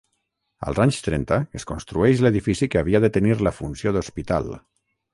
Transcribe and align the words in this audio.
Als 0.71 0.79
anys 0.85 1.01
trenta 1.07 1.37
es 1.59 1.67
construeix 1.73 2.23
l'edifici 2.27 2.71
que 2.75 2.83
havia 2.83 3.05
de 3.07 3.13
tenir 3.19 3.39
la 3.49 3.57
funció 3.63 3.97
d'hospital. 3.99 4.55